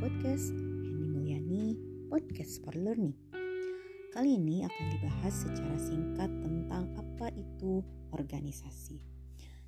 podcast 0.00 0.56
Henny 0.56 1.04
Mulyani 1.12 1.76
Podcast 2.08 2.64
for 2.64 2.72
Learning. 2.72 3.12
Kali 4.16 4.40
ini 4.40 4.64
akan 4.64 4.86
dibahas 4.96 5.44
secara 5.44 5.76
singkat 5.76 6.32
tentang 6.40 6.88
apa 6.96 7.28
itu 7.36 7.84
organisasi. 8.16 9.04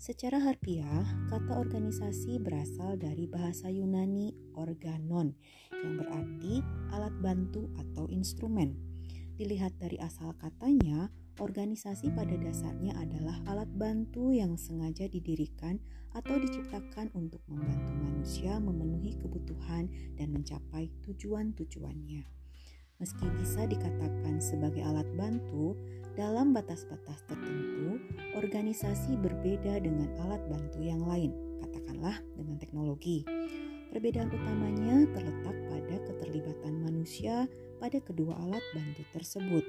Secara 0.00 0.40
harfiah, 0.40 1.04
kata 1.28 1.52
organisasi 1.52 2.40
berasal 2.40 2.96
dari 2.96 3.28
bahasa 3.28 3.68
Yunani 3.68 4.32
organon 4.56 5.36
yang 5.68 5.94
berarti 6.00 6.64
alat 6.96 7.12
bantu 7.20 7.68
atau 7.76 8.08
instrumen. 8.08 8.72
Dilihat 9.36 9.76
dari 9.76 10.00
asal 10.00 10.32
katanya, 10.40 11.12
Organisasi 11.34 12.14
pada 12.14 12.38
dasarnya 12.38 12.94
adalah 12.94 13.34
alat 13.50 13.66
bantu 13.74 14.30
yang 14.30 14.54
sengaja 14.54 15.10
didirikan 15.10 15.82
atau 16.14 16.38
diciptakan 16.38 17.10
untuk 17.18 17.42
membantu 17.50 17.83
manusia 18.24 18.56
memenuhi 18.56 19.20
kebutuhan 19.20 19.84
dan 20.16 20.32
mencapai 20.32 20.88
tujuan-tujuannya. 21.04 22.24
Meski 22.96 23.28
bisa 23.36 23.68
dikatakan 23.68 24.40
sebagai 24.40 24.80
alat 24.80 25.04
bantu, 25.12 25.76
dalam 26.16 26.56
batas-batas 26.56 27.20
tertentu, 27.28 28.00
organisasi 28.32 29.20
berbeda 29.20 29.76
dengan 29.76 30.08
alat 30.24 30.40
bantu 30.48 30.80
yang 30.80 31.04
lain, 31.04 31.36
katakanlah 31.68 32.16
dengan 32.32 32.56
teknologi. 32.56 33.28
Perbedaan 33.92 34.32
utamanya 34.32 35.04
terletak 35.12 35.56
pada 35.68 35.96
keterlibatan 36.08 36.80
manusia 36.80 37.44
pada 37.76 38.00
kedua 38.00 38.40
alat 38.40 38.64
bantu 38.72 39.04
tersebut. 39.12 39.68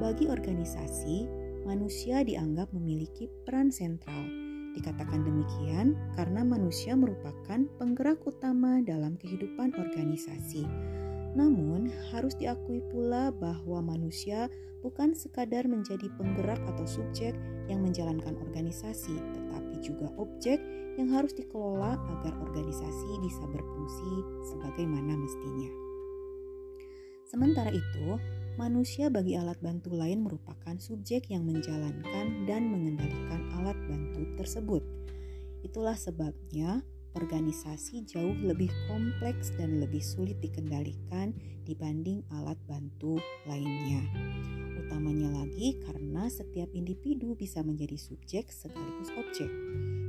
Bagi 0.00 0.32
organisasi, 0.32 1.28
manusia 1.68 2.24
dianggap 2.24 2.72
memiliki 2.72 3.28
peran 3.44 3.68
sentral. 3.68 4.45
Dikatakan 4.76 5.24
demikian 5.24 5.96
karena 6.14 6.44
manusia 6.44 6.92
merupakan 6.92 7.64
penggerak 7.80 8.20
utama 8.28 8.84
dalam 8.84 9.16
kehidupan 9.16 9.72
organisasi. 9.72 10.68
Namun, 11.32 11.88
harus 12.12 12.36
diakui 12.36 12.84
pula 12.92 13.32
bahwa 13.32 13.80
manusia 13.96 14.52
bukan 14.84 15.16
sekadar 15.16 15.64
menjadi 15.64 16.08
penggerak 16.20 16.60
atau 16.76 16.84
subjek 16.84 17.32
yang 17.72 17.80
menjalankan 17.80 18.36
organisasi, 18.40 19.16
tetapi 19.16 19.80
juga 19.80 20.12
objek 20.20 20.60
yang 20.96 21.12
harus 21.12 21.32
dikelola 21.36 21.96
agar 21.96 22.32
organisasi 22.40 23.10
bisa 23.20 23.44
berfungsi 23.52 24.12
sebagaimana 24.48 25.12
mestinya. 25.16 25.85
Sementara 27.26 27.74
itu, 27.74 28.22
manusia 28.54 29.10
bagi 29.10 29.34
alat 29.34 29.58
bantu 29.58 29.98
lain 29.98 30.22
merupakan 30.22 30.78
subjek 30.78 31.26
yang 31.26 31.42
menjalankan 31.42 32.46
dan 32.46 32.62
mengendalikan 32.70 33.50
alat 33.58 33.74
bantu 33.90 34.22
tersebut. 34.38 34.82
Itulah 35.66 35.98
sebabnya 35.98 36.86
organisasi 37.18 38.06
jauh 38.06 38.38
lebih 38.46 38.70
kompleks 38.86 39.50
dan 39.58 39.82
lebih 39.82 39.98
sulit 39.98 40.38
dikendalikan 40.38 41.34
dibanding 41.66 42.22
alat 42.30 42.60
bantu 42.70 43.18
lainnya. 43.50 44.06
Utamanya 44.86 45.42
lagi 45.42 45.82
karena 45.82 46.30
setiap 46.30 46.70
individu 46.70 47.34
bisa 47.34 47.58
menjadi 47.66 47.98
subjek 47.98 48.54
sekaligus 48.54 49.10
objek. 49.18 49.50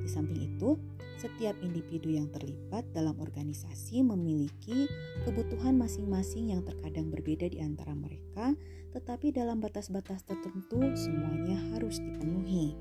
Di 0.00 0.08
samping 0.08 0.40
itu, 0.48 0.80
setiap 1.20 1.54
individu 1.60 2.08
yang 2.08 2.32
terlibat 2.32 2.88
dalam 2.96 3.14
organisasi 3.20 4.00
memiliki 4.00 4.88
kebutuhan 5.28 5.76
masing-masing 5.76 6.56
yang 6.56 6.64
terkadang 6.64 7.12
berbeda 7.12 7.52
di 7.52 7.60
antara 7.60 7.92
mereka, 7.92 8.56
tetapi 8.96 9.30
dalam 9.30 9.60
batas-batas 9.60 10.24
tertentu 10.24 10.80
semuanya 10.96 11.60
harus 11.76 12.00
dipenuhi. 12.00 12.74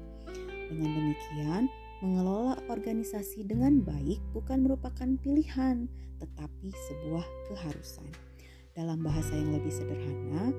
Dengan 0.72 0.90
demikian, 0.96 1.64
mengelola 2.02 2.58
organisasi 2.72 3.46
dengan 3.46 3.84
baik 3.84 4.18
bukan 4.34 4.64
merupakan 4.64 5.10
pilihan, 5.22 5.86
tetapi 6.18 6.72
sebuah 6.72 7.26
keharusan. 7.52 8.10
Dalam 8.72 9.04
bahasa 9.04 9.36
yang 9.36 9.52
lebih 9.52 9.70
sederhana, 9.70 10.56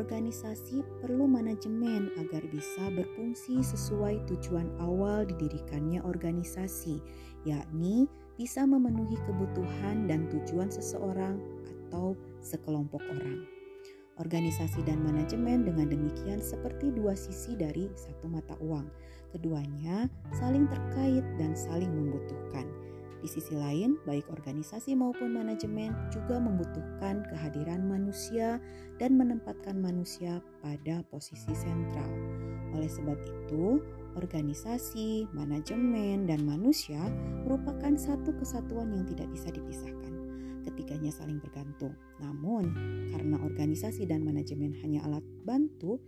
organisasi 0.00 0.80
perlu 1.04 1.28
manajemen 1.28 2.08
agar 2.16 2.40
bisa 2.48 2.88
berfungsi 2.96 3.60
sesuai 3.60 4.24
tujuan 4.32 4.72
awal 4.80 5.28
didirikannya 5.28 6.00
organisasi, 6.00 6.98
yakni 7.44 8.08
bisa 8.40 8.64
memenuhi 8.64 9.20
kebutuhan 9.28 10.08
dan 10.08 10.24
tujuan 10.32 10.72
seseorang 10.72 11.36
atau 11.86 12.16
sekelompok 12.40 13.04
orang. 13.12 13.44
Organisasi 14.20 14.84
dan 14.84 15.00
manajemen 15.00 15.64
dengan 15.64 15.88
demikian 15.92 16.40
seperti 16.40 16.92
dua 16.92 17.16
sisi 17.16 17.56
dari 17.56 17.88
satu 17.96 18.28
mata 18.28 18.56
uang. 18.60 18.84
Keduanya 19.32 20.08
saling 20.36 20.68
terkait 20.68 21.24
dan 21.40 21.52
saling 21.56 21.88
membutuhkan. 21.88 22.68
Di 23.20 23.28
sisi 23.28 23.52
lain, 23.52 24.00
baik 24.08 24.32
organisasi 24.32 24.96
maupun 24.96 25.36
manajemen 25.36 25.92
juga 26.08 26.40
membutuhkan 26.40 27.20
kehadiran 27.28 27.84
manusia 27.84 28.56
dan 28.96 29.20
menempatkan 29.20 29.76
manusia 29.76 30.40
pada 30.64 31.04
posisi 31.12 31.52
sentral. 31.52 32.08
Oleh 32.72 32.88
sebab 32.88 33.20
itu, 33.20 33.76
organisasi, 34.16 35.28
manajemen, 35.36 36.24
dan 36.24 36.48
manusia 36.48 37.12
merupakan 37.44 37.92
satu 37.92 38.32
kesatuan 38.40 38.88
yang 38.96 39.04
tidak 39.04 39.28
bisa 39.36 39.52
dipisahkan. 39.52 40.12
Ketiganya 40.64 41.12
saling 41.12 41.44
bergantung. 41.44 41.92
Namun, 42.24 42.72
karena 43.12 43.36
organisasi 43.36 44.08
dan 44.08 44.24
manajemen 44.24 44.72
hanya 44.80 45.04
alat 45.04 45.24
bantu, 45.44 46.00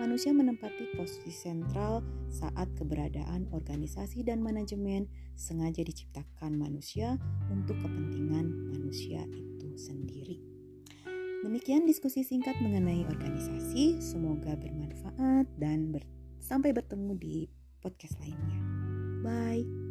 manusia 0.00 0.32
menempati 0.32 0.88
posisi 0.96 1.32
sentral 1.32 2.00
saat 2.32 2.68
keberadaan 2.78 3.48
organisasi 3.52 4.24
dan 4.24 4.40
manajemen 4.40 5.08
sengaja 5.36 5.84
diciptakan 5.84 6.56
manusia 6.56 7.20
untuk 7.52 7.76
kepentingan 7.80 8.72
manusia 8.72 9.24
itu 9.34 9.68
sendiri. 9.76 10.40
Demikian 11.42 11.84
diskusi 11.84 12.22
singkat 12.22 12.54
mengenai 12.62 13.02
organisasi. 13.10 13.98
Semoga 13.98 14.54
bermanfaat 14.54 15.50
dan 15.58 15.90
ber 15.90 16.06
sampai 16.38 16.70
bertemu 16.70 17.12
di 17.18 17.36
podcast 17.82 18.14
lainnya. 18.22 18.58
Bye. 19.26 19.81